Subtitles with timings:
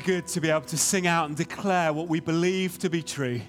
[0.00, 3.40] good to be able to sing out and declare what we believe to be true.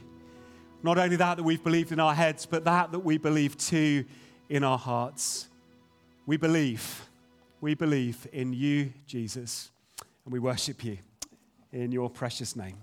[0.84, 4.06] Not only that that we've believed in our heads, but that that we believe too
[4.48, 5.48] in our hearts.
[6.26, 7.10] We believe,
[7.62, 9.72] we believe in you, Jesus,
[10.26, 10.98] and we worship you
[11.72, 12.78] in your precious name.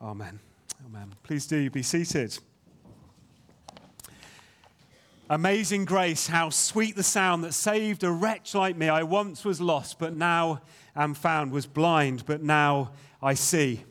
[0.00, 0.40] Amen.
[0.86, 1.12] Amen.
[1.22, 2.38] Please do be seated.
[5.30, 8.88] Amazing grace, how sweet the sound that saved a wretch like me.
[8.88, 10.60] I once was lost, but now
[10.94, 12.92] am found, was blind, but now
[13.22, 13.84] I see.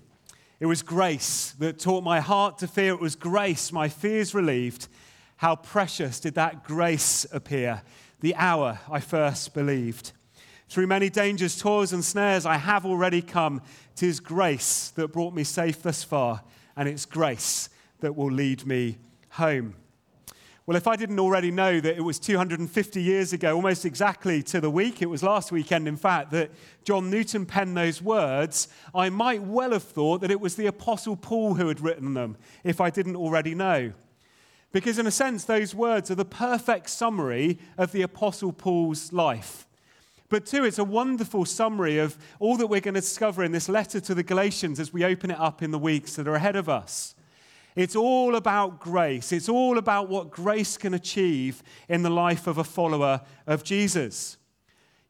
[0.60, 2.94] It was grace that taught my heart to fear.
[2.94, 4.88] It was grace, my fears relieved.
[5.38, 7.82] How precious did that grace appear
[8.20, 10.12] the hour I first believed.
[10.70, 13.62] Through many dangers, toils, and snares, I have already come.
[13.96, 16.44] Tis grace that brought me safe thus far,
[16.78, 19.00] and it's grace that will lead me
[19.32, 19.76] home.
[20.68, 24.62] Well, if I didn't already know that it was 250 years ago, almost exactly to
[24.62, 26.52] the week, it was last weekend, in fact, that
[26.84, 31.16] John Newton penned those words, I might well have thought that it was the Apostle
[31.16, 33.94] Paul who had written them, if I didn't already know.
[34.72, 39.68] Because, in a sense, those words are the perfect summary of the Apostle Paul's life.
[40.30, 43.68] But, two, it's a wonderful summary of all that we're going to discover in this
[43.68, 46.56] letter to the Galatians as we open it up in the weeks that are ahead
[46.56, 47.16] of us.
[47.76, 49.32] It's all about grace.
[49.32, 54.38] It's all about what grace can achieve in the life of a follower of Jesus.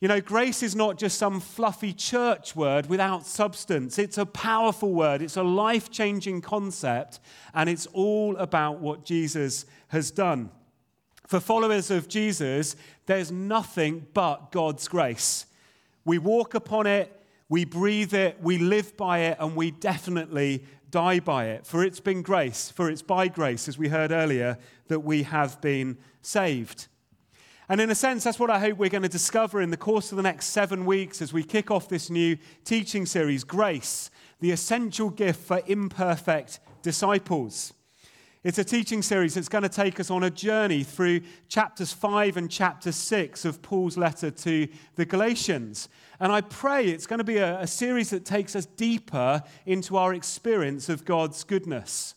[0.01, 3.99] You know, grace is not just some fluffy church word without substance.
[3.99, 7.19] It's a powerful word, it's a life changing concept,
[7.53, 10.49] and it's all about what Jesus has done.
[11.27, 12.75] For followers of Jesus,
[13.05, 15.45] there's nothing but God's grace.
[16.03, 17.15] We walk upon it,
[17.47, 21.65] we breathe it, we live by it, and we definitely die by it.
[21.65, 25.59] For it's been grace, for it's by grace, as we heard earlier, that we have
[25.61, 26.87] been saved.
[27.69, 30.11] And in a sense, that's what I hope we're going to discover in the course
[30.11, 34.51] of the next seven weeks as we kick off this new teaching series Grace, the
[34.51, 37.73] essential gift for imperfect disciples.
[38.43, 42.37] It's a teaching series that's going to take us on a journey through chapters 5
[42.37, 45.89] and chapter 6 of Paul's letter to the Galatians.
[46.19, 49.95] And I pray it's going to be a, a, series that takes us deeper into
[49.95, 52.15] our experience of God's goodness.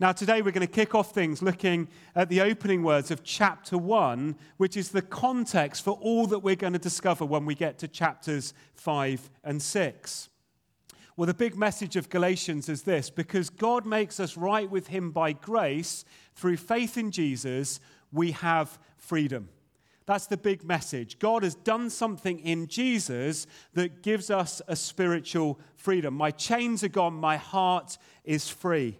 [0.00, 1.86] Now, today we're going to kick off things looking
[2.16, 6.56] at the opening words of chapter 1, which is the context for all that we're
[6.56, 10.28] going to discover when we get to chapters 5 and 6.
[11.22, 15.12] Well, the big message of Galatians is this because God makes us right with Him
[15.12, 17.78] by grace through faith in Jesus,
[18.10, 19.48] we have freedom.
[20.04, 21.20] That's the big message.
[21.20, 26.12] God has done something in Jesus that gives us a spiritual freedom.
[26.12, 28.98] My chains are gone, my heart is free.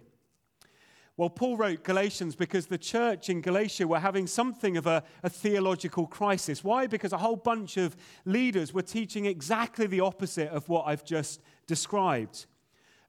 [1.17, 5.29] Well, Paul wrote Galatians because the church in Galatia were having something of a, a,
[5.29, 6.63] theological crisis.
[6.63, 6.87] Why?
[6.87, 11.41] Because a whole bunch of leaders were teaching exactly the opposite of what I've just
[11.67, 12.45] described.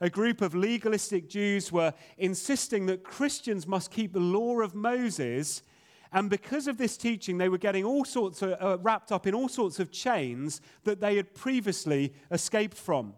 [0.01, 5.63] A group of legalistic Jews were insisting that Christians must keep the law of Moses.
[6.13, 9.35] And because of this teaching, they were getting all sorts of, uh, wrapped up in
[9.35, 13.15] all sorts of chains that they had previously escaped from.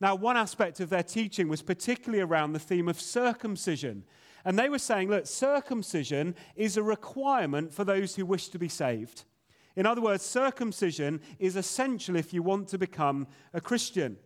[0.00, 4.04] Now, one aspect of their teaching was particularly around the theme of circumcision.
[4.44, 8.68] And they were saying, look, circumcision is a requirement for those who wish to be
[8.68, 9.24] saved.
[9.76, 14.16] In other words, circumcision is essential if you want to become a Christian.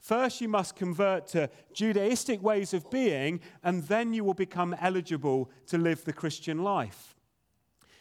[0.00, 5.50] First, you must convert to Judaistic ways of being, and then you will become eligible
[5.66, 7.14] to live the Christian life.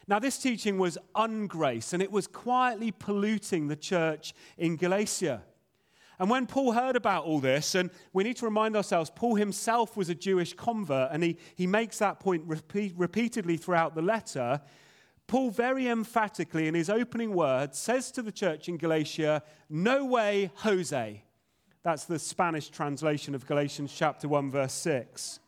[0.07, 5.43] Now, this teaching was ungrace, and it was quietly polluting the church in Galatia.
[6.17, 9.95] And when Paul heard about all this, and we need to remind ourselves, Paul himself
[9.95, 14.61] was a Jewish convert, and he, he makes that point repeat, repeatedly throughout the letter.
[15.27, 20.51] Paul very emphatically, in his opening words, says to the church in Galatia, No way,
[20.55, 21.23] Jose.
[21.84, 25.40] That's the Spanish translation of Galatians chapter 1, verse 6.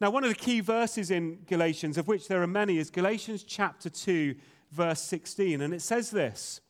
[0.00, 3.44] Now, one of the key verses in Galatians, of which there are many, is Galatians
[3.44, 4.34] chapter 2,
[4.72, 5.60] verse 16.
[5.62, 6.60] And it says this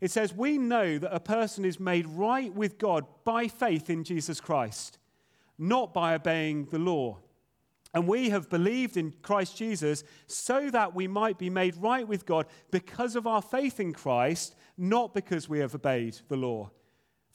[0.00, 4.04] it says, We know that a person is made right with God by faith in
[4.04, 4.98] Jesus Christ,
[5.58, 7.18] not by obeying the law.
[7.94, 12.26] And we have believed in Christ Jesus so that we might be made right with
[12.26, 16.70] God because of our faith in Christ, not because we have obeyed the law.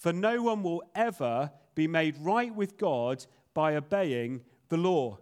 [0.02, 5.20] For no one will ever be made right with God by obeying the law.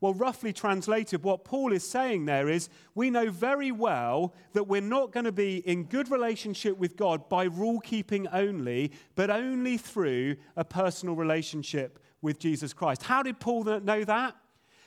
[0.00, 4.80] Well, roughly translated, what Paul is saying there is we know very well that we're
[4.80, 9.78] not going to be in good relationship with God by rule keeping only, but only
[9.78, 13.04] through a personal relationship with Jesus Christ.
[13.04, 14.34] How did Paul know that?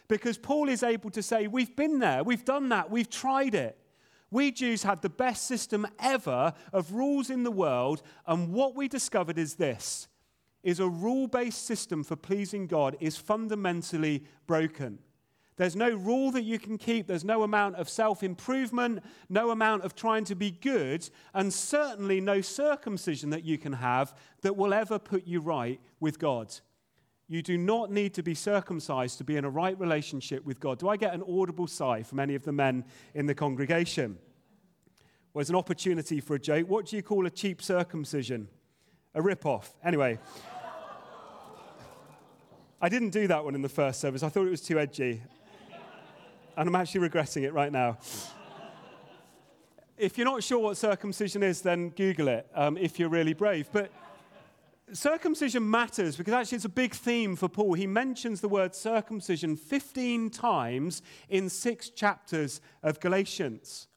[0.09, 3.80] Because Paul is able to say, We've been there, we've done that, we've tried it.
[4.31, 8.87] We Jews had the best system ever of rules in the world, and what we
[8.87, 10.07] discovered is this
[10.63, 14.99] is a rule based system for pleasing God is fundamentally broken.
[15.57, 17.07] There's no rule that you can keep.
[17.07, 22.21] There's no amount of self improvement, no amount of trying to be good, and certainly
[22.21, 26.51] no circumcision that you can have that will ever put you right with God.
[27.31, 30.79] You do not need to be circumcised to be in a right relationship with God.
[30.79, 32.83] Do I get an audible sigh from any of the men
[33.15, 34.17] in the congregation?
[35.33, 36.67] Well, it's an opportunity for a joke.
[36.67, 38.49] What do you call a cheap circumcision?
[39.15, 39.73] A rip off.
[39.81, 40.19] Anyway.
[42.81, 44.23] I didn't do that one in the first service.
[44.23, 45.21] I thought it was too edgy
[46.57, 47.97] and I'm actually regretting it right now.
[49.97, 53.69] if you're not sure what circumcision is, then Google it um, if you're really brave.
[53.71, 53.89] But
[54.93, 57.73] circumcision matters because actually it's a big theme for Paul.
[57.73, 63.87] He mentions the word circumcision 15 times in six chapters of Galatians.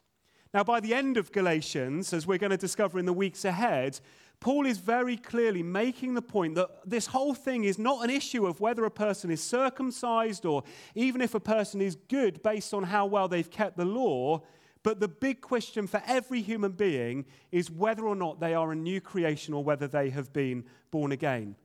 [0.52, 4.00] Now, by the end of Galatians, as we're going to discover in the weeks ahead,
[4.38, 8.47] Paul is very clearly making the point that this whole thing is not an issue
[8.47, 10.62] of whether a person is circumcised or
[10.94, 14.43] even if a person is good based on how well they've kept the law.
[14.85, 18.77] But the big question for every human being is whether or not they are a
[18.77, 21.57] new creation or whether they have been born again.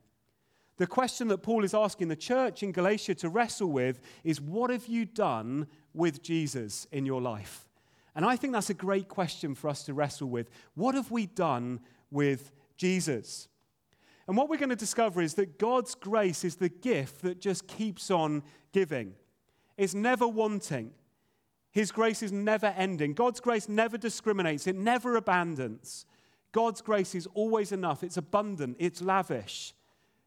[0.78, 4.70] The question that Paul is asking the church in Galatia to wrestle with is what
[4.70, 7.68] have you done with Jesus in your life?
[8.16, 10.50] And I think that's a great question for us to wrestle with.
[10.74, 11.80] What have we done
[12.10, 12.50] with
[12.80, 13.46] Jesus.
[14.26, 17.66] And what we're going to discover is that God's grace is the gift that just
[17.66, 19.14] keeps on giving.
[19.76, 20.92] It's never wanting.
[21.72, 23.14] His grace is never ending.
[23.14, 26.06] God's grace never discriminates, it never abandons.
[26.52, 29.72] God's grace is always enough, it's abundant, it's lavish.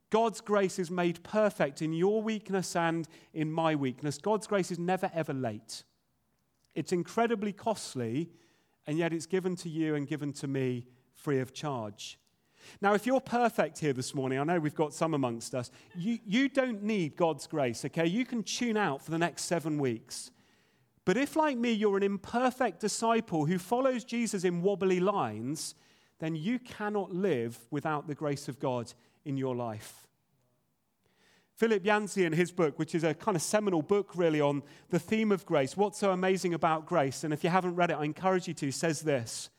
[0.09, 4.19] God's grace is made perfect in your weakness and in my weakness.
[4.19, 5.83] God's grace is never, ever late.
[6.75, 8.29] It's incredibly costly,
[8.85, 10.85] and yet it's given to you and given to me
[11.15, 12.19] free of charge.
[12.79, 16.19] Now, if you're perfect here this morning, I know we've got some amongst us, you,
[16.25, 18.05] you don't need God's grace, okay?
[18.05, 20.31] You can tune out for the next seven weeks.
[21.05, 25.75] But if, like me, you're an imperfect disciple who follows Jesus in wobbly lines,
[26.19, 28.93] then you cannot live without the grace of God
[29.25, 30.07] in your life.
[31.55, 34.99] Philip Yancey, in his book, which is a kind of seminal book really on the
[34.99, 38.05] theme of grace, What's So Amazing About Grace, and if you haven't read it, I
[38.05, 39.49] encourage you to, says this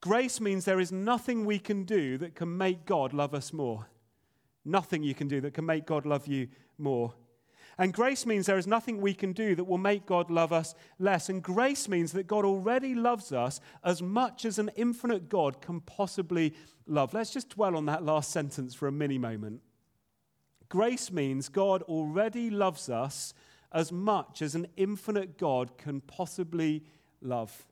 [0.00, 3.86] Grace means there is nothing we can do that can make God love us more.
[4.64, 7.12] Nothing you can do that can make God love you more.
[7.80, 10.74] And grace means there is nothing we can do that will make God love us
[10.98, 11.30] less.
[11.30, 15.80] And grace means that God already loves us as much as an infinite God can
[15.80, 16.52] possibly
[16.86, 17.14] love.
[17.14, 19.62] Let's just dwell on that last sentence for a mini moment.
[20.68, 23.32] Grace means God already loves us
[23.72, 26.84] as much as an infinite God can possibly
[27.22, 27.66] love.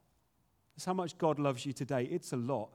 [0.74, 2.04] That's how much God loves you today.
[2.04, 2.70] It's a lot.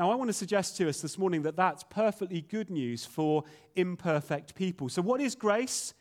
[0.00, 3.44] Now, I want to suggest to us this morning that that's perfectly good news for
[3.76, 4.88] imperfect people.
[4.88, 5.92] So, what is grace?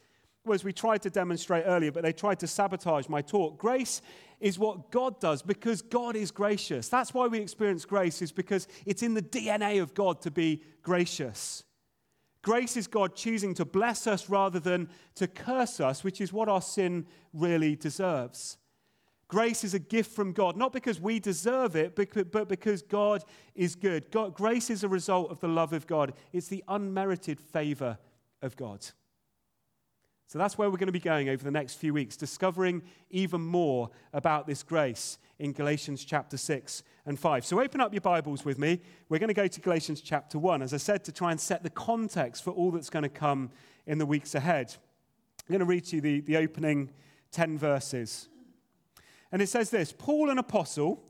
[0.45, 3.57] Well, as we tried to demonstrate earlier, but they tried to sabotage my talk.
[3.57, 4.01] Grace
[4.39, 6.87] is what God does because God is gracious.
[6.87, 10.63] That's why we experience grace, is because it's in the DNA of God to be
[10.81, 11.65] gracious.
[12.41, 16.47] Grace is God choosing to bless us rather than to curse us, which is what
[16.47, 18.59] our sin really deserves.
[19.29, 23.23] Grace is a gift from God, not because we deserve it, but because God
[23.53, 24.09] is good.
[24.09, 27.99] God, grace is a result of the love of God, it's the unmerited favor
[28.41, 28.85] of God.
[30.25, 33.41] So that's where we're going to be going over the next few weeks, discovering even
[33.41, 37.45] more about this grace in Galatians chapter 6 and 5.
[37.45, 38.81] So open up your Bibles with me.
[39.09, 41.61] We're going to go to Galatians chapter 1, as I said, to try and set
[41.61, 43.51] the context for all that's going to come
[43.85, 44.75] in the weeks ahead.
[45.47, 46.91] I'm going to read to you the, the opening
[47.31, 48.27] 10 verses.
[49.31, 51.03] And it says this Paul, an apostle,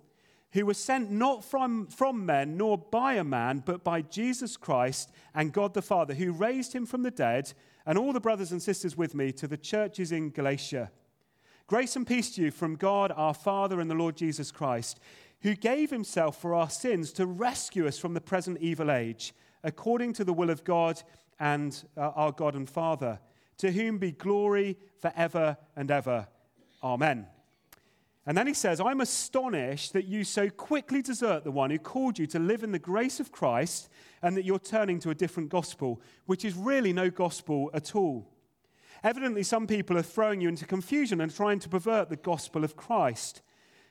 [0.52, 5.12] who was sent not from, from men nor by a man, but by Jesus Christ
[5.36, 7.54] and God the Father, who raised him from the dead,
[7.86, 10.92] and all the brothers and sisters with me to the churches in Galatia.
[11.68, 15.00] Grace and peace to you from God our Father and the Lord Jesus Christ,
[15.42, 19.34] who gave himself for our sins to rescue us from the present evil age,
[19.64, 21.02] according to the will of God
[21.40, 23.20] and uh, our God and Father,
[23.60, 26.28] to whom be glory forever and ever.
[26.84, 27.28] Amen.
[28.30, 32.20] And then he says, I'm astonished that you so quickly desert the one who called
[32.20, 33.90] you to live in the grace of Christ
[34.22, 38.30] and that you're turning to a different gospel, which is really no gospel at all.
[39.04, 42.76] Evidently, some people are throwing you into confusion and trying to pervert the gospel of
[42.76, 43.42] Christ.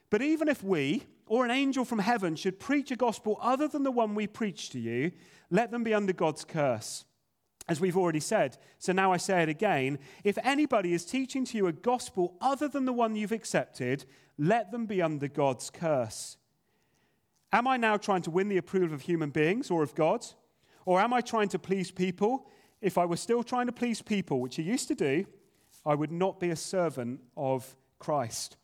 [0.09, 3.83] But even if we, or an angel from heaven, should preach a gospel other than
[3.83, 5.11] the one we preach to you,
[5.51, 7.05] let them be under God's curse
[7.69, 8.57] as we've already said.
[8.79, 9.99] So now I say it again.
[10.25, 14.07] If anybody is teaching to you a gospel other than the one you've accepted,
[14.39, 16.37] let them be under God's curse.
[17.53, 20.25] Am I now trying to win the approval of human beings or of God?
[20.85, 22.49] Or am I trying to please people?
[22.81, 25.27] If I were still trying to please people, which I used to do,
[25.85, 28.57] I would not be a servant of Christ.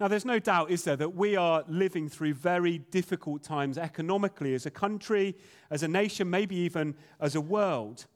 [0.00, 4.54] Now, there's no doubt, is there, that we are living through very difficult times economically
[4.54, 5.36] as a country,
[5.70, 8.06] as a nation, maybe even as a world.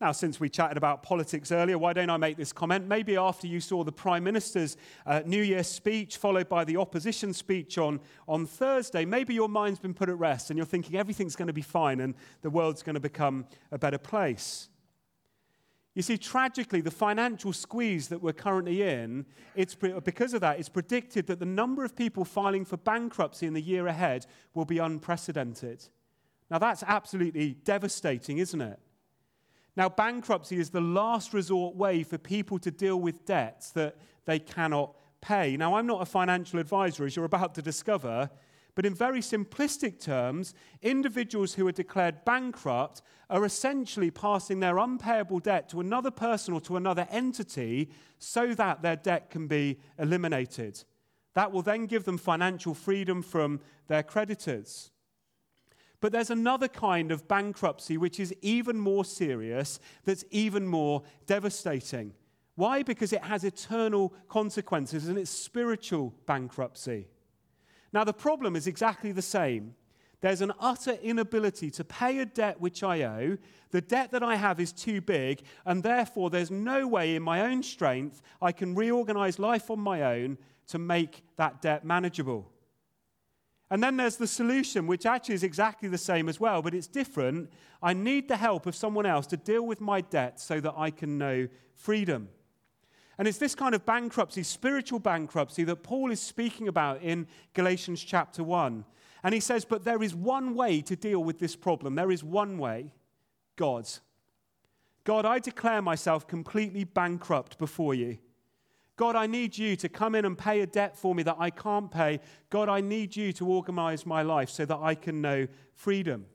[0.00, 2.86] Now, since we chatted about politics earlier, why don't I make this comment?
[2.86, 7.32] Maybe after you saw the Prime Minister's uh, New Year speech, followed by the opposition
[7.32, 11.34] speech on, on Thursday, maybe your mind's been put at rest and you're thinking everything's
[11.34, 14.68] going to be fine and the world's going to become a better place.
[15.96, 19.26] You see, tragically, the financial squeeze that we're currently in,
[19.56, 23.52] it's, because of that, it's predicted that the number of people filing for bankruptcy in
[23.52, 25.82] the year ahead will be unprecedented.
[26.52, 28.78] Now, that's absolutely devastating, isn't it?
[29.78, 34.40] Now, bankruptcy is the last resort way for people to deal with debts that they
[34.40, 35.56] cannot pay.
[35.56, 38.28] Now, I'm not a financial advisor, as you're about to discover,
[38.74, 45.38] but in very simplistic terms, individuals who are declared bankrupt are essentially passing their unpayable
[45.38, 50.82] debt to another person or to another entity so that their debt can be eliminated.
[51.34, 54.90] That will then give them financial freedom from their creditors.
[56.00, 62.12] But there's another kind of bankruptcy which is even more serious, that's even more devastating.
[62.54, 62.82] Why?
[62.82, 67.06] Because it has eternal consequences and it's spiritual bankruptcy.
[67.92, 69.74] Now, the problem is exactly the same.
[70.20, 73.38] There's an utter inability to pay a debt which I owe.
[73.70, 77.42] The debt that I have is too big, and therefore there's no way in my
[77.42, 80.38] own strength I can reorganize life on my own
[80.68, 82.50] to make that debt manageable.
[83.70, 86.86] And then there's the solution, which actually is exactly the same as well, but it's
[86.86, 87.50] different.
[87.82, 90.90] I need the help of someone else to deal with my debt so that I
[90.90, 92.28] can know freedom.
[93.18, 98.02] And it's this kind of bankruptcy, spiritual bankruptcy, that Paul is speaking about in Galatians
[98.02, 98.84] chapter 1.
[99.22, 101.94] And he says, But there is one way to deal with this problem.
[101.94, 102.94] There is one way
[103.56, 103.88] God.
[105.04, 108.18] God, I declare myself completely bankrupt before you.
[108.98, 111.50] God, I need you to come in and pay a debt for me that I
[111.50, 112.18] can't pay.
[112.50, 116.26] God, I need you to organize my life so that I can know freedom.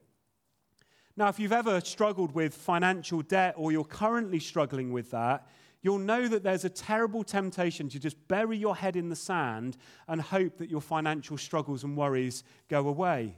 [1.17, 5.45] Now, if you've ever struggled with financial debt or you're currently struggling with that,
[5.81, 9.75] you'll know that there's a terrible temptation to just bury your head in the sand
[10.07, 13.35] and hope that your financial struggles and worries go away.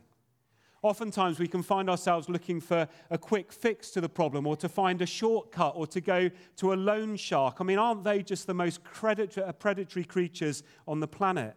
[0.86, 4.70] Oftentimes, we can find ourselves looking for a quick fix to the problem or to
[4.70, 7.58] find a shortcut or to go to a loan shark.
[7.60, 11.56] I mean, aren't they just the most uh, predatory creatures on the planet?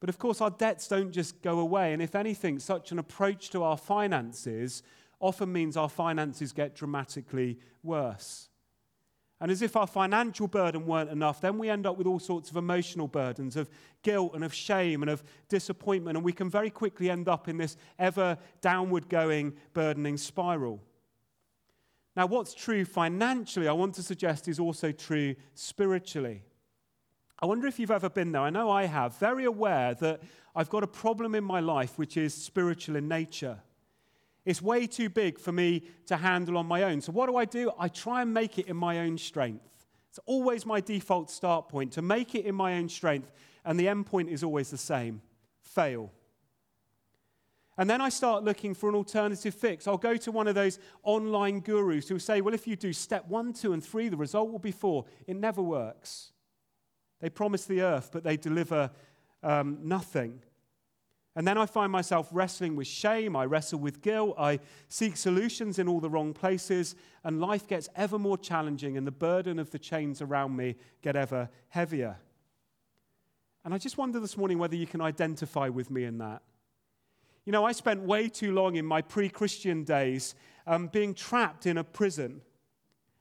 [0.00, 1.92] But of course, our debts don't just go away.
[1.92, 4.82] And if anything, such an approach to our finances
[5.20, 8.48] often means our finances get dramatically worse.
[9.40, 12.50] And as if our financial burden weren't enough, then we end up with all sorts
[12.50, 13.68] of emotional burdens of
[14.02, 16.16] guilt and of shame and of disappointment.
[16.16, 20.80] And we can very quickly end up in this ever downward going, burdening spiral.
[22.16, 26.42] Now, what's true financially, I want to suggest, is also true spiritually.
[27.38, 28.40] I wonder if you've ever been there.
[28.40, 30.22] I know I have, very aware that
[30.54, 33.58] I've got a problem in my life which is spiritual in nature.
[34.46, 37.00] It's way too big for me to handle on my own.
[37.00, 37.72] So, what do I do?
[37.78, 39.86] I try and make it in my own strength.
[40.08, 43.30] It's always my default start point to make it in my own strength,
[43.64, 45.20] and the end point is always the same
[45.60, 46.12] fail.
[47.76, 49.86] And then I start looking for an alternative fix.
[49.86, 53.26] I'll go to one of those online gurus who say, well, if you do step
[53.28, 55.04] one, two, and three, the result will be four.
[55.26, 56.32] It never works.
[57.20, 58.90] They promise the earth, but they deliver
[59.42, 60.40] um, nothing.
[61.36, 63.36] And then I find myself wrestling with shame.
[63.36, 64.34] I wrestle with guilt.
[64.38, 66.96] I seek solutions in all the wrong places.
[67.24, 71.14] And life gets ever more challenging, and the burden of the chains around me get
[71.14, 72.16] ever heavier.
[73.66, 76.40] And I just wonder this morning whether you can identify with me in that.
[77.44, 80.34] You know, I spent way too long in my pre Christian days
[80.66, 82.40] um, being trapped in a prison.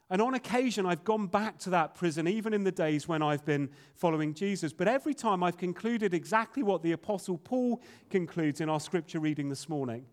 [0.10, 3.44] And on occasion, I've gone back to that prison, even in the days when I've
[3.44, 4.72] been following Jesus.
[4.72, 9.50] But every time I've concluded exactly what the Apostle Paul concludes in our scripture reading
[9.50, 10.06] this morning.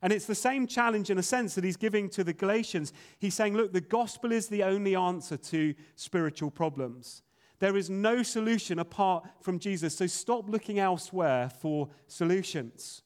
[0.00, 2.92] And it's the same challenge in a sense that he's giving to the Galatians.
[3.18, 7.22] He's saying, look, the gospel is the only answer to spiritual problems.
[7.58, 9.96] There is no solution apart from Jesus.
[9.96, 13.02] So stop looking elsewhere for solutions.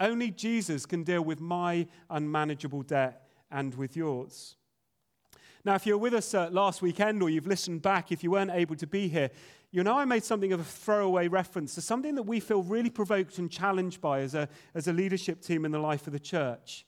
[0.00, 4.56] Only Jesus can deal with my unmanageable debt and with yours.
[5.64, 8.30] Now, if you were with us uh, last weekend or you've listened back, if you
[8.30, 9.30] weren't able to be here,
[9.70, 12.90] you know I made something of a throwaway reference to something that we feel really
[12.90, 16.18] provoked and challenged by as a, as a leadership team in the life of the
[16.18, 16.86] church.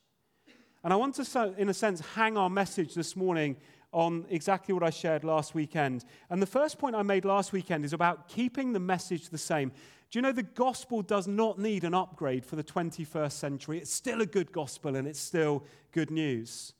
[0.83, 3.57] And I want to, in a sense, hang our message this morning
[3.93, 6.05] on exactly what I shared last weekend.
[6.31, 9.71] And the first point I made last weekend is about keeping the message the same.
[10.11, 13.79] Do you know the gospel does not need an upgrade for the 21st century?
[13.79, 16.73] It's still a good gospel and it's still good news.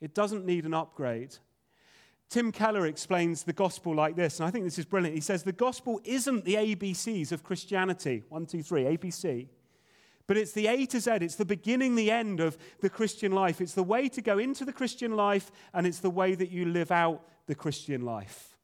[0.00, 1.36] It doesn't need an upgrade.
[2.28, 5.16] Tim Keller explains the gospel like this, and I think this is brilliant.
[5.16, 9.48] He says, The gospel isn't the ABCs of Christianity one, two, three, ABC.
[10.28, 13.60] But it's the A to Z, it's the beginning, the end of the Christian life.
[13.60, 16.66] It's the way to go into the Christian life, and it's the way that you
[16.66, 18.56] live out the Christian life.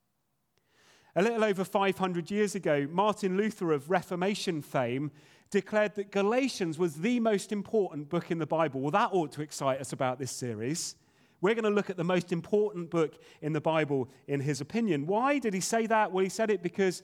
[1.17, 5.11] A little over 500 years ago, Martin Luther of Reformation fame
[5.51, 8.81] declared that Galatians was the most important book in the Bible.
[8.81, 10.95] Well, that ought to excite us about this series.
[11.41, 15.07] We're going to look at the most important book in the Bible, in his opinion.
[15.07, 16.13] Why did he say that?
[16.13, 17.03] Well, he said it because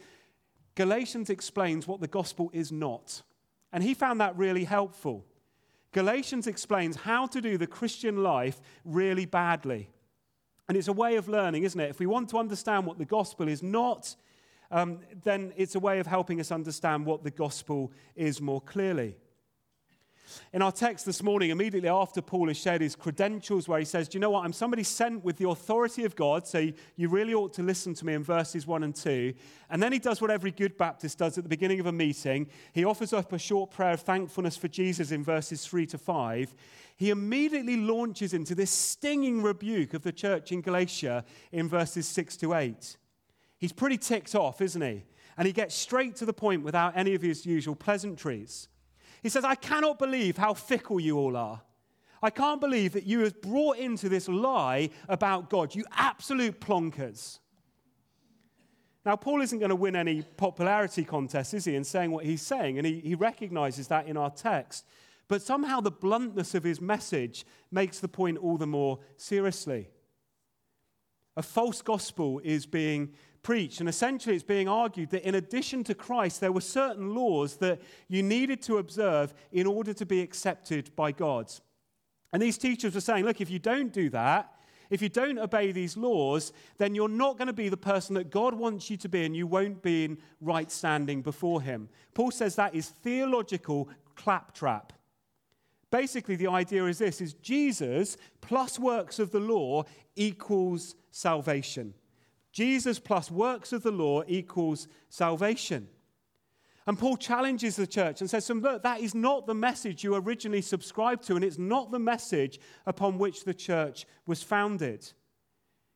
[0.74, 3.22] Galatians explains what the gospel is not.
[3.72, 5.24] And he found that really helpful.
[5.92, 9.90] Galatians explains how to do the Christian life really badly.
[10.68, 11.90] And it's a way of learning, isn't it?
[11.90, 14.16] If we want to understand what the gospel is not,
[14.70, 19.16] um, then it's a way of helping us understand what the gospel is more clearly.
[20.52, 24.08] In our text this morning, immediately after Paul has shared his credentials, where he says,
[24.08, 24.44] Do you know what?
[24.44, 28.06] I'm somebody sent with the authority of God, so you really ought to listen to
[28.06, 29.34] me in verses 1 and 2.
[29.70, 32.48] And then he does what every good Baptist does at the beginning of a meeting.
[32.72, 36.54] He offers up a short prayer of thankfulness for Jesus in verses 3 to 5.
[36.96, 42.36] He immediately launches into this stinging rebuke of the church in Galatia in verses 6
[42.38, 42.96] to 8.
[43.58, 45.04] He's pretty ticked off, isn't he?
[45.36, 48.68] And he gets straight to the point without any of his usual pleasantries.
[49.22, 51.62] He says, I cannot believe how fickle you all are.
[52.22, 57.38] I can't believe that you have brought into this lie about God, you absolute plonkers.
[59.04, 62.42] Now, Paul isn't going to win any popularity contest, is he, in saying what he's
[62.42, 62.78] saying?
[62.78, 64.86] And he, he recognizes that in our text.
[65.26, 69.88] But somehow the bluntness of his message makes the point all the more seriously.
[71.36, 73.80] A false gospel is being preached.
[73.80, 77.80] And essentially, it's being argued that in addition to Christ, there were certain laws that
[78.08, 81.52] you needed to observe in order to be accepted by God.
[82.32, 84.52] And these teachers were saying, look, if you don't do that,
[84.90, 88.30] if you don't obey these laws, then you're not going to be the person that
[88.30, 91.88] God wants you to be, and you won't be in right standing before Him.
[92.12, 94.92] Paul says that is theological claptrap.
[95.90, 101.94] Basically, the idea is this is Jesus plus works of the law equals salvation.
[102.52, 105.88] Jesus plus works of the law equals salvation.
[106.86, 110.62] And Paul challenges the church and says, Look, that is not the message you originally
[110.62, 115.12] subscribed to, and it's not the message upon which the church was founded.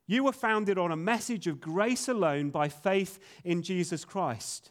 [0.07, 4.71] You were founded on a message of grace alone by faith in Jesus Christ.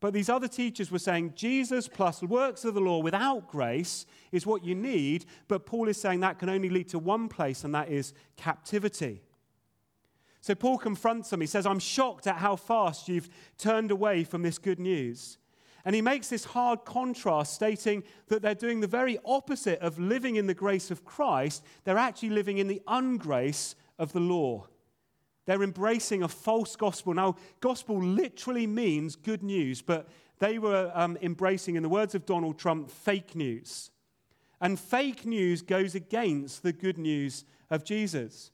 [0.00, 4.44] But these other teachers were saying Jesus plus works of the law without grace is
[4.44, 7.72] what you need, but Paul is saying that can only lead to one place, and
[7.76, 9.22] that is captivity.
[10.42, 11.40] So Paul confronts them.
[11.40, 15.38] He says, I'm shocked at how fast you've turned away from this good news.
[15.84, 20.36] And he makes this hard contrast, stating that they're doing the very opposite of living
[20.36, 21.64] in the grace of Christ.
[21.84, 24.66] They're actually living in the ungrace of the law.
[25.46, 27.14] They're embracing a false gospel.
[27.14, 30.08] Now, gospel literally means good news, but
[30.40, 33.92] they were um, embracing, in the words of Donald Trump, fake news.
[34.60, 38.50] And fake news goes against the good news of Jesus.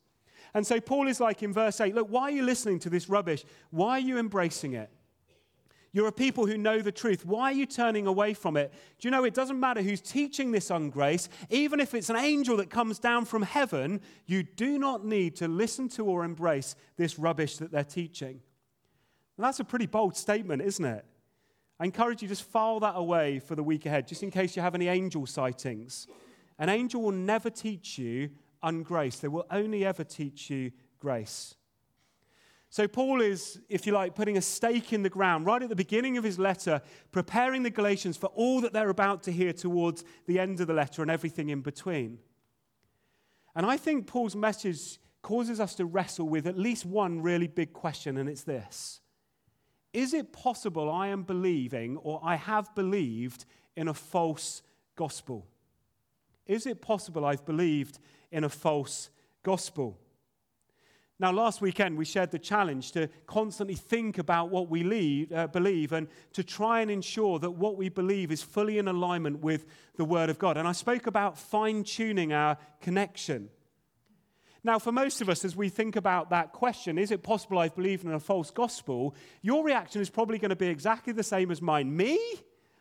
[0.55, 3.09] And so Paul is like in verse 8 look, why are you listening to this
[3.09, 3.45] rubbish?
[3.71, 4.91] Why are you embracing it?
[5.93, 7.25] You're a people who know the truth.
[7.25, 8.73] Why are you turning away from it?
[8.99, 12.59] Do you know it doesn't matter who's teaching this ungrace, even if it's an angel
[12.59, 17.19] that comes down from heaven, you do not need to listen to or embrace this
[17.19, 18.41] rubbish that they're teaching.
[19.39, 21.05] And that's a pretty bold statement, isn't it?
[21.81, 24.63] I encourage you just file that away for the week ahead, just in case you
[24.63, 26.07] have any angel sightings.
[26.59, 28.31] An angel will never teach you
[28.63, 29.21] ungrace.
[29.21, 31.55] They will only ever teach you grace.
[32.71, 35.77] So, Paul is, if you like, putting a stake in the ground right at the
[35.77, 40.05] beginning of his letter, preparing the Galatians for all that they're about to hear towards
[40.27, 42.19] the end of the letter and everything in between.
[43.55, 47.73] And I think Paul's message causes us to wrestle with at least one really big
[47.73, 49.01] question, and it's this
[49.95, 54.63] Is it possible I am believing or I have believed in a false
[54.95, 55.47] gospel?
[56.49, 58.01] Is it possible I've believed
[58.33, 59.11] in a false
[59.43, 59.99] gospel.
[61.21, 65.49] Now, last weekend we shared the challenge to constantly think about what we lead, uh,
[65.49, 69.67] believe and to try and ensure that what we believe is fully in alignment with
[69.97, 70.57] the Word of God.
[70.57, 73.49] And I spoke about fine tuning our connection.
[74.63, 77.75] Now, for most of us, as we think about that question, is it possible I've
[77.75, 79.15] believed in a false gospel?
[79.43, 81.97] Your reaction is probably going to be exactly the same as mine.
[81.97, 82.21] Me?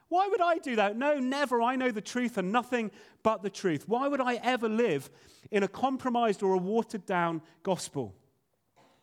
[0.10, 0.96] Why would I do that?
[0.96, 1.62] No, never.
[1.62, 2.92] I know the truth and nothing
[3.24, 3.88] but the truth.
[3.88, 5.10] Why would I ever live
[5.52, 8.16] in a compromised or a watered down gospel?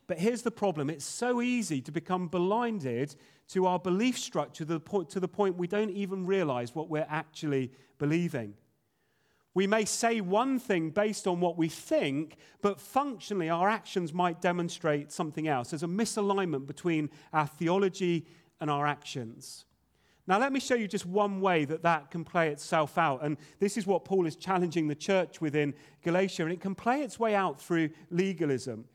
[0.07, 3.15] But here's the problem it's so easy to become blinded
[3.49, 6.89] to our belief structure to the point, to the point we don't even realize what
[6.89, 8.55] we're actually believing.
[9.53, 14.41] We may say one thing based on what we think, but functionally our actions might
[14.41, 15.69] demonstrate something else.
[15.69, 18.25] There's a misalignment between our theology
[18.59, 19.65] and our actions.
[20.27, 23.23] Now, let me show you just one way that that can play itself out.
[23.23, 27.03] And this is what Paul is challenging the church within Galatia, and it can play
[27.03, 28.85] its way out through legalism.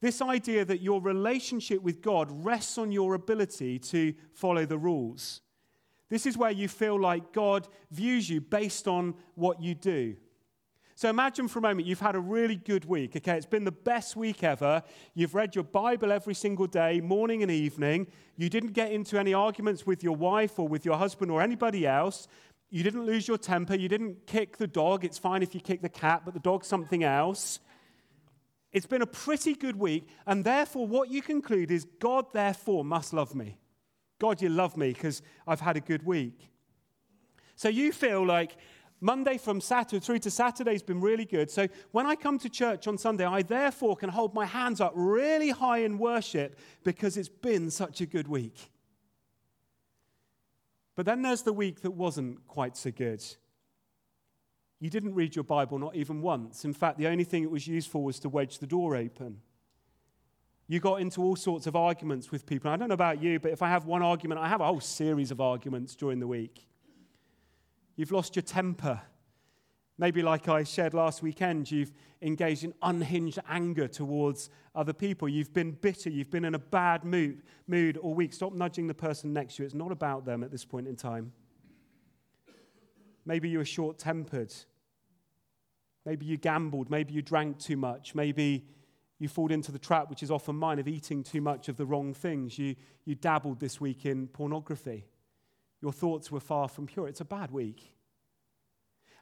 [0.00, 5.40] This idea that your relationship with God rests on your ability to follow the rules.
[6.08, 10.16] This is where you feel like God views you based on what you do.
[11.02, 13.36] So imagine for a moment you've had a really good week, okay?
[13.36, 14.84] It's been the best week ever.
[15.14, 18.06] You've read your Bible every single day, morning and evening.
[18.36, 21.88] You didn't get into any arguments with your wife or with your husband or anybody
[21.88, 22.28] else.
[22.70, 23.74] You didn't lose your temper.
[23.74, 25.04] You didn't kick the dog.
[25.04, 27.58] It's fine if you kick the cat, but the dog's something else.
[28.70, 33.12] It's been a pretty good week, and therefore, what you conclude is God, therefore, must
[33.12, 33.58] love me.
[34.20, 36.48] God, you love me because I've had a good week.
[37.56, 38.56] So you feel like
[39.02, 41.50] Monday from Saturday through to Saturday has been really good.
[41.50, 44.92] So when I come to church on Sunday, I therefore can hold my hands up
[44.94, 48.70] really high in worship because it's been such a good week.
[50.94, 53.24] But then there's the week that wasn't quite so good.
[54.78, 56.64] You didn't read your Bible, not even once.
[56.64, 59.40] In fact, the only thing it was used for was to wedge the door open.
[60.68, 62.70] You got into all sorts of arguments with people.
[62.70, 64.80] I don't know about you, but if I have one argument, I have a whole
[64.80, 66.68] series of arguments during the week.
[68.02, 69.00] You've lost your temper.
[69.96, 75.28] Maybe, like I shared last weekend, you've engaged in unhinged anger towards other people.
[75.28, 76.10] You've been bitter.
[76.10, 78.32] You've been in a bad mood, mood all week.
[78.32, 79.66] Stop nudging the person next to you.
[79.66, 81.30] It's not about them at this point in time.
[83.24, 84.52] Maybe you were short tempered.
[86.04, 86.90] Maybe you gambled.
[86.90, 88.16] Maybe you drank too much.
[88.16, 88.64] Maybe
[89.20, 91.86] you fall into the trap, which is often mine, of eating too much of the
[91.86, 92.58] wrong things.
[92.58, 95.04] You, you dabbled this week in pornography.
[95.82, 97.08] Your thoughts were far from pure.
[97.08, 97.92] It's a bad week.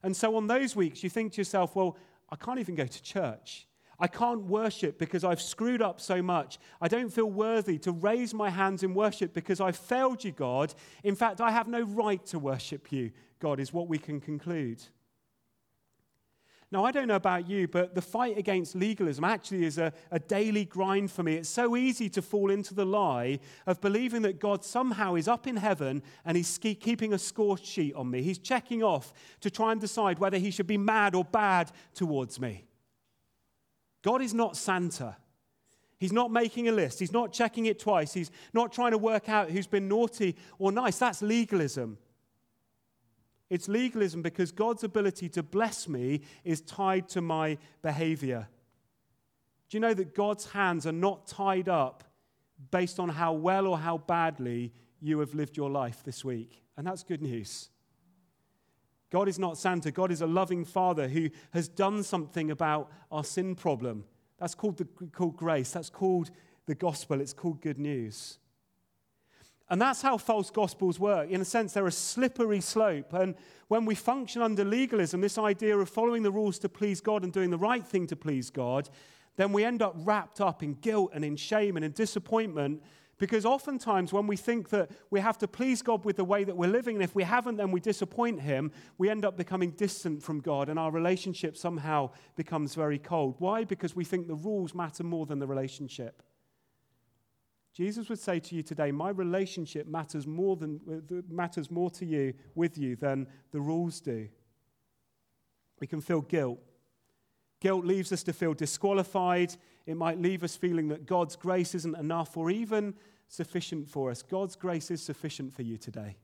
[0.03, 1.97] And so on those weeks, you think to yourself, well,
[2.31, 3.67] I can't even go to church.
[3.99, 6.59] I can't worship because I've screwed up so much.
[6.81, 10.73] I don't feel worthy to raise my hands in worship because I've failed you, God.
[11.05, 14.83] In fact, I have no right to worship you, God, is what we can conclude.
[16.73, 20.21] Now, I don't know about you, but the fight against legalism actually is a, a
[20.21, 21.35] daily grind for me.
[21.35, 25.49] It's so easy to fall into the lie of believing that God somehow is up
[25.49, 28.23] in heaven and he's keeping a score sheet on me.
[28.23, 32.39] He's checking off to try and decide whether he should be mad or bad towards
[32.39, 32.67] me.
[34.03, 35.17] God is not Santa.
[35.99, 37.01] He's not making a list.
[37.01, 38.15] He's not checking it twice.
[38.15, 40.99] He's not trying to work out who's been naughty or nice.
[40.99, 41.99] That's legalism.
[43.51, 48.49] It's legalism because God's ability to bless me is tied to my behavior.
[49.69, 52.05] Do you know that God's hands are not tied up
[52.71, 56.63] based on how well or how badly you have lived your life this week?
[56.77, 57.71] And that's good news.
[59.11, 59.91] God is not Santa.
[59.91, 64.05] God is a loving Father who has done something about our sin problem.
[64.39, 65.73] That's called, the, called grace.
[65.73, 66.31] That's called
[66.67, 67.21] the gospel.
[67.21, 68.39] It's called good news.
[69.71, 71.31] And that's how false gospels work.
[71.31, 73.13] In a sense, they're a slippery slope.
[73.13, 73.37] And
[73.69, 77.33] when we function under legalism, this idea of following the rules to please God and
[77.33, 78.89] doing the right thing to please God,
[79.37, 82.83] then we end up wrapped up in guilt and in shame and in disappointment.
[83.17, 86.57] Because oftentimes, when we think that we have to please God with the way that
[86.57, 90.23] we're living, and if we haven't, then we disappoint Him, we end up becoming distant
[90.23, 93.37] from God, and our relationship somehow becomes very cold.
[93.39, 93.65] Why?
[93.65, 96.23] Because we think the rules matter more than the relationship.
[97.73, 102.05] Jesus would say to you today, my relationship matters more, than, uh, matters more to
[102.05, 104.29] you with you than the rules do.
[105.81, 106.59] We can feel guilt.
[107.61, 109.55] Guilt leaves us to feel disqualified.
[109.87, 112.95] It might leave us feeling that God's grace isn't enough or even
[113.29, 114.23] sufficient for us.
[114.23, 116.17] God's grace is sufficient for you today.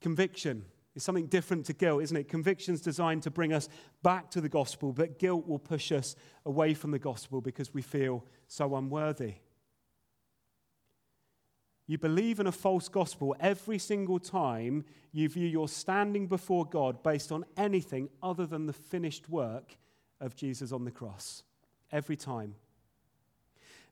[0.00, 0.64] Conviction
[0.94, 2.28] is something different to guilt, isn't it?
[2.28, 3.68] Conviction's designed to bring us
[4.02, 7.82] back to the gospel, but guilt will push us away from the gospel because we
[7.82, 9.34] feel so unworthy.
[11.88, 17.02] You believe in a false gospel every single time you view your standing before God
[17.02, 19.74] based on anything other than the finished work
[20.20, 21.42] of Jesus on the cross.
[21.90, 22.54] Every time.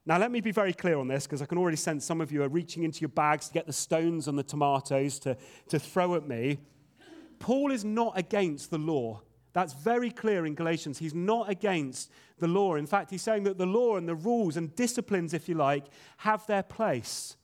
[0.05, 2.31] Now, let me be very clear on this because I can already sense some of
[2.31, 5.35] you are reaching into your bags to get the stones and the tomatoes to,
[5.71, 6.59] to throw at me.
[7.39, 9.23] Paul is not against the law.
[9.55, 10.99] That's very clear in Galatians.
[10.99, 12.75] He's not against the law.
[12.75, 15.87] In fact, he's saying that the law and the rules and disciplines, if you like,
[16.19, 17.37] have their place.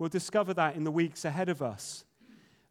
[0.00, 2.06] We'll discover that in the weeks ahead of us.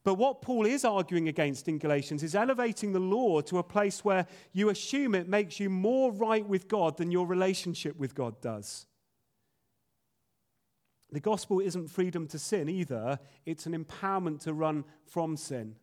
[0.04, 4.04] But what Paul is arguing against in Galatians is elevating the law to a place
[4.04, 8.42] where you assume it makes you more right with God than your relationship with God
[8.42, 8.88] does.
[11.12, 15.76] The gospel isn't freedom to sin either, it's an empowerment to run from sin.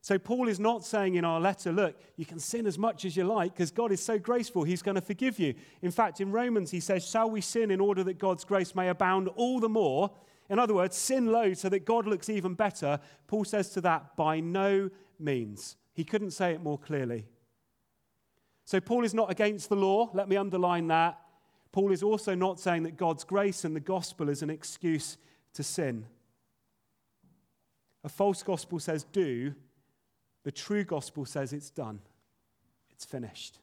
[0.00, 3.16] So, Paul is not saying in our letter, look, you can sin as much as
[3.16, 5.54] you like because God is so graceful, he's going to forgive you.
[5.82, 8.88] In fact, in Romans, he says, Shall we sin in order that God's grace may
[8.88, 10.10] abound all the more?
[10.50, 13.00] In other words, sin loads so that God looks even better.
[13.26, 15.76] Paul says to that, by no means.
[15.92, 17.26] He couldn't say it more clearly.
[18.64, 20.10] So, Paul is not against the law.
[20.12, 21.18] Let me underline that.
[21.72, 25.16] Paul is also not saying that God's grace and the gospel is an excuse
[25.54, 26.06] to sin.
[28.04, 29.54] A false gospel says do,
[30.44, 32.00] the true gospel says it's done,
[32.90, 33.58] it's finished.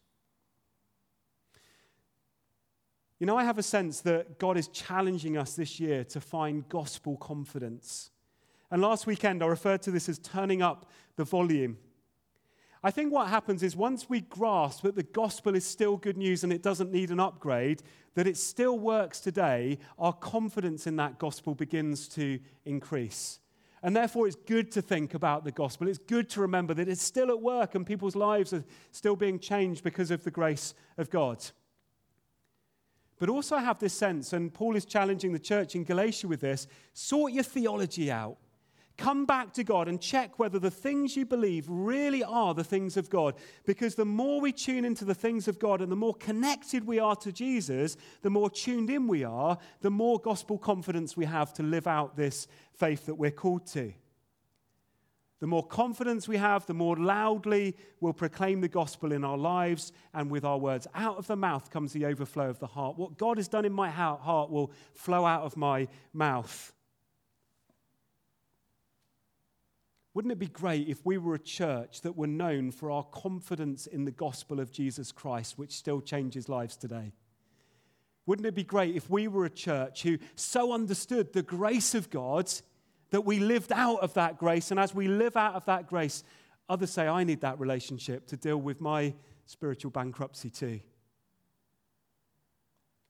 [3.19, 6.67] You know, I have a sense that God is challenging us this year to find
[6.67, 8.11] gospel confidence.
[8.69, 11.77] And last weekend, I referred to this as turning up the volume.
[12.83, 16.43] I think what happens is once we grasp that the gospel is still good news
[16.43, 17.81] and it doesn't need an upgrade,
[18.15, 23.39] that it still works today, our confidence in that gospel begins to increase.
[23.81, 25.87] And therefore, it's good to think about the gospel.
[25.87, 29.39] It's good to remember that it's still at work and people's lives are still being
[29.39, 31.43] changed because of the grace of God.
[33.17, 36.41] But also, I have this sense, and Paul is challenging the church in Galatia with
[36.41, 38.37] this sort your theology out.
[38.97, 42.95] Come back to God and check whether the things you believe really are the things
[42.95, 43.35] of God.
[43.65, 46.99] Because the more we tune into the things of God and the more connected we
[46.99, 51.51] are to Jesus, the more tuned in we are, the more gospel confidence we have
[51.53, 53.93] to live out this faith that we're called to.
[55.45, 59.91] The more confidence we have, the more loudly we'll proclaim the gospel in our lives
[60.11, 60.87] and with our words.
[60.95, 62.97] Out of the mouth comes the overflow of the heart.
[62.97, 66.73] What God has done in my heart will flow out of my mouth.
[70.15, 73.85] Wouldn't it be great if we were a church that were known for our confidence
[73.85, 77.13] in the gospel of Jesus Christ, which still changes lives today?
[78.25, 82.09] Wouldn't it be great if we were a church who so understood the grace of
[82.09, 82.51] God
[83.15, 84.71] that we lived out of that grace.
[84.71, 86.21] And as we live out of that grace,
[86.67, 89.13] others say, I need that relationship to deal with my
[89.45, 90.81] spiritual bankruptcy too.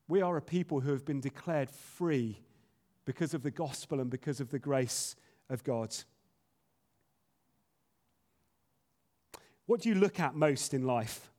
[0.08, 2.39] We are a people who have been declared free
[3.04, 5.15] because of the gospel and because of the grace
[5.50, 5.96] of God.
[9.65, 11.32] What do you look at most in life?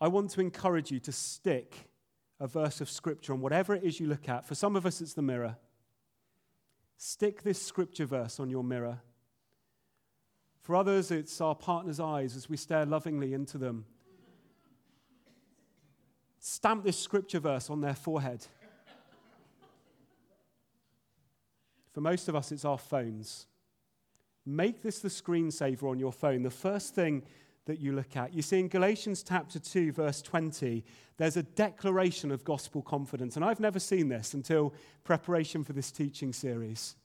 [0.00, 1.88] I want to encourage you to stick
[2.40, 4.44] a verse of scripture on whatever it is you look at.
[4.44, 5.56] For some of us, it's the mirror.
[6.96, 9.00] Stick this scripture verse on your mirror.
[10.62, 13.84] For others, it's our partner's eyes as we stare lovingly into them.
[16.38, 18.46] Stamp this scripture verse on their forehead.
[21.92, 23.46] For most of us, it's our phones.
[24.44, 26.42] Make this the screensaver on your phone.
[26.42, 27.22] The first thing
[27.66, 28.32] that you look at.
[28.32, 30.84] You see, in Galatians chapter 2, verse 20,
[31.18, 33.36] there's a declaration of gospel confidence.
[33.36, 34.72] And I've never seen this until
[35.04, 36.96] preparation for this teaching series.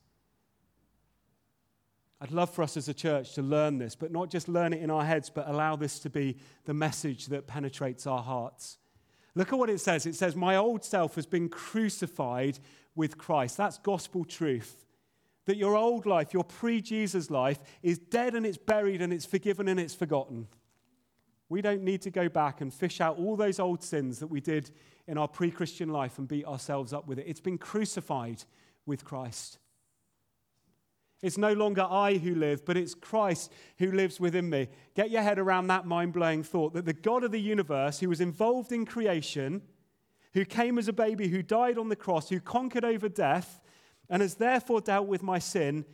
[2.22, 4.82] I'd love for us as a church to learn this, but not just learn it
[4.82, 8.78] in our heads, but allow this to be the message that penetrates our hearts.
[9.34, 10.06] Look at what it says.
[10.06, 12.60] It says, My old self has been crucified
[12.96, 13.58] with Christ.
[13.58, 14.86] That's gospel truth.
[15.52, 19.26] That your old life, your pre Jesus life, is dead and it's buried and it's
[19.26, 20.48] forgiven and it's forgotten.
[21.50, 24.40] We don't need to go back and fish out all those old sins that we
[24.40, 24.72] did
[25.08, 27.26] in our pre Christian life and beat ourselves up with it.
[27.28, 28.46] It's been crucified
[28.86, 29.60] with Christ.
[31.22, 34.70] It's no longer I who live, but it's Christ who lives within me.
[34.96, 38.08] Get your head around that mind blowing thought that the God of the universe, who
[38.08, 39.64] was involved in creation,
[40.34, 43.61] who came as a baby, who died on the cross, who conquered over death,
[44.12, 45.86] and has therefore dealt with my sin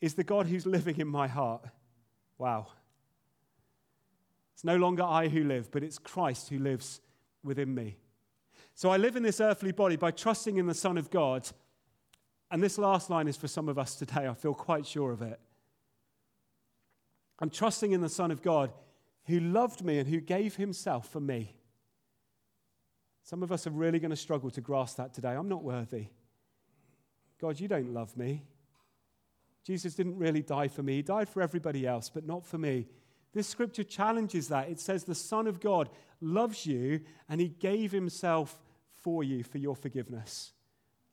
[0.00, 1.64] is the God who's living in my heart.
[2.36, 2.66] Wow.
[4.52, 7.00] It's no longer I who live, but it's Christ who lives
[7.42, 7.96] within me.
[8.74, 11.48] So I live in this earthly body by trusting in the Son of God.
[12.50, 14.28] And this last line is for some of us today.
[14.28, 15.40] I feel quite sure of it.
[17.38, 18.70] I'm trusting in the Son of God
[19.24, 21.54] who loved me and who gave himself for me.
[23.24, 25.30] Some of us are really going to struggle to grasp that today.
[25.30, 26.08] I'm not worthy.
[27.42, 28.44] God, you don't love me.
[29.64, 30.96] Jesus didn't really die for me.
[30.96, 32.86] He died for everybody else, but not for me.
[33.32, 34.68] This scripture challenges that.
[34.70, 38.62] It says the Son of God loves you and he gave himself
[39.00, 40.52] for you for your forgiveness.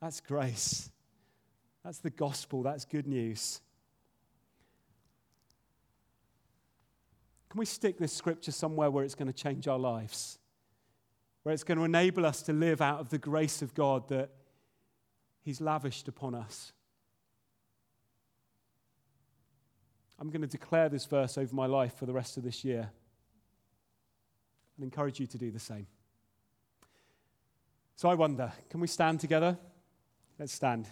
[0.00, 0.88] That's grace.
[1.84, 2.62] That's the gospel.
[2.62, 3.60] That's good news.
[7.48, 10.38] Can we stick this scripture somewhere where it's going to change our lives?
[11.42, 14.30] Where it's going to enable us to live out of the grace of God that
[15.42, 16.72] He's lavished upon us.
[20.18, 22.90] I'm going to declare this verse over my life for the rest of this year
[24.76, 25.86] and encourage you to do the same.
[27.96, 29.58] So I wonder can we stand together?
[30.38, 30.88] Let's stand.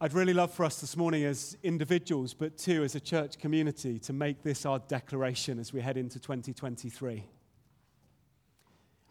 [0.00, 3.98] I'd really love for us this morning as individuals, but too as a church community,
[4.00, 7.24] to make this our declaration as we head into 2023.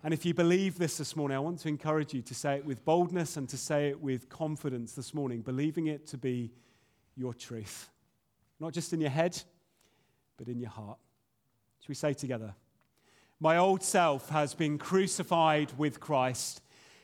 [0.03, 2.65] And if you believe this this morning, I want to encourage you to say it
[2.65, 6.51] with boldness and to say it with confidence this morning, believing it to be
[7.15, 7.89] your truth.
[8.59, 9.41] Not just in your head,
[10.37, 10.99] but in your heart.
[11.81, 12.53] Should we say together?
[13.39, 16.61] My old self has been crucified with Christ.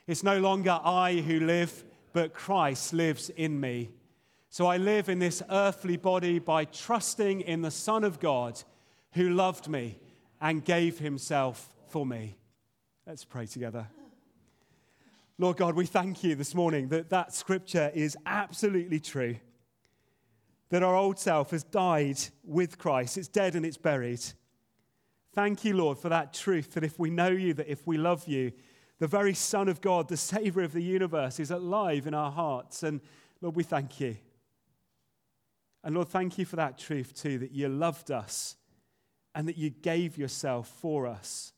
[0.07, 3.89] It's no longer I who live but Christ lives in me.
[4.49, 8.61] So I live in this earthly body by trusting in the Son of God
[9.13, 9.97] who loved me
[10.39, 12.35] and gave himself for me.
[13.05, 13.85] Let's pray together.
[15.37, 19.35] Lord God, we thank you this morning that that scripture is absolutely true.
[20.69, 24.21] That our old self has died with Christ, it's dead and it's buried.
[25.33, 28.25] Thank you, Lord, for that truth that if we know you, that if we love
[28.25, 28.53] you,
[28.99, 32.83] the very Son of God, the Savior of the universe, is alive in our hearts.
[32.83, 33.01] And
[33.41, 34.15] Lord, we thank you.
[35.83, 38.55] And Lord, thank you for that truth too, that you loved us
[39.35, 41.51] and that you gave yourself for us.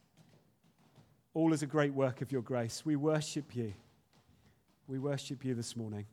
[1.36, 2.84] All is a great work of your grace.
[2.86, 3.74] We worship you.
[4.88, 6.06] We worship you this morning.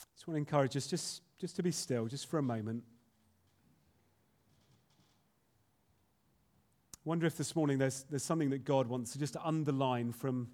[0.00, 2.82] I just want to encourage us just, just to be still, just for a moment.
[7.04, 10.48] wonder if this morning there's, there's something that God wants to just underline from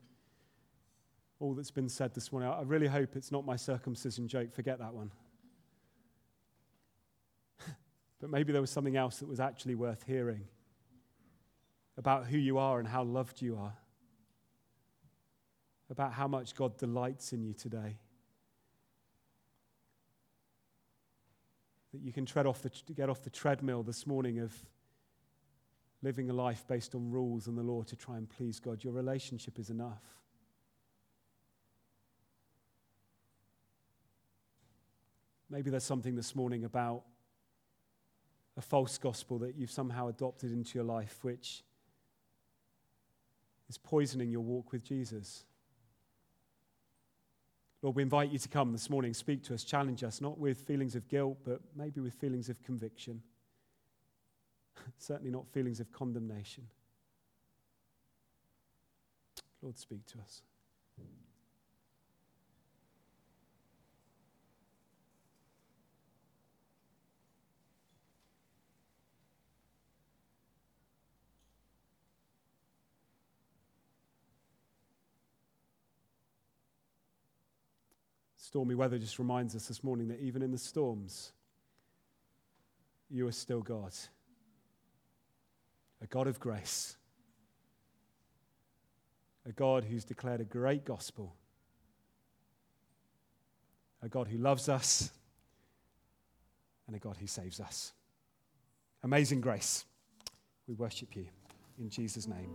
[1.40, 2.50] all that's been said this morning.
[2.50, 4.52] I really hope it's not my circumcision joke.
[4.52, 5.10] Forget that one.
[8.20, 10.44] but maybe there was something else that was actually worth hearing
[11.98, 13.74] about who you are and how loved you are,
[15.90, 17.98] about how much God delights in you today.
[21.92, 24.54] That you can tread off the, get off the treadmill this morning of
[26.00, 28.84] living a life based on rules and the law to try and please God.
[28.84, 30.02] Your relationship is enough.
[35.50, 37.02] Maybe there's something this morning about
[38.56, 41.64] a false gospel that you've somehow adopted into your life, which
[43.68, 45.44] is poisoning your walk with Jesus.
[47.82, 50.58] Lord, we invite you to come this morning, speak to us, challenge us, not with
[50.62, 53.22] feelings of guilt, but maybe with feelings of conviction.
[54.98, 56.64] certainly not feelings of condemnation.
[59.62, 60.42] Lord, speak to us.
[78.48, 81.32] Stormy weather just reminds us this morning that even in the storms,
[83.10, 83.92] you are still God
[86.00, 86.96] a God of grace,
[89.46, 91.34] a God who's declared a great gospel,
[94.00, 95.10] a God who loves us,
[96.86, 97.92] and a God who saves us.
[99.02, 99.84] Amazing grace.
[100.66, 101.26] We worship you
[101.78, 102.48] in Jesus' name.